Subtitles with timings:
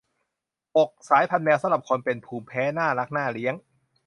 [0.77, 3.53] หก สายพันธุ์แมวสำหรับคนเป็นภูมิแพ้ น่ารัก น่าเลี้ยง